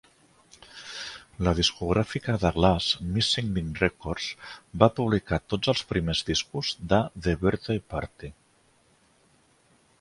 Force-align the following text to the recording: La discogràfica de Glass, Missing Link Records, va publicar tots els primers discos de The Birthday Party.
La 1.47 1.51
discogràfica 1.59 2.37
de 2.43 2.51
Glass, 2.55 2.87
Missing 3.17 3.51
Link 3.57 3.83
Records, 3.83 4.31
va 4.85 4.91
publicar 5.01 5.41
tots 5.55 5.73
els 5.75 5.85
primers 5.95 6.25
discos 6.33 6.75
de 6.95 7.03
The 7.27 7.39
Birthday 7.47 7.87
Party. 7.95 8.35